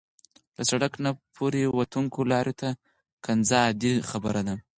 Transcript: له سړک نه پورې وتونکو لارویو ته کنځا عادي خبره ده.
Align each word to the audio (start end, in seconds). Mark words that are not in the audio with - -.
له 0.57 0.63
سړک 0.69 0.93
نه 1.05 1.11
پورې 1.35 1.61
وتونکو 1.77 2.19
لارویو 2.31 2.59
ته 2.61 2.69
کنځا 3.25 3.59
عادي 3.67 3.93
خبره 4.09 4.41
ده. 4.47 4.55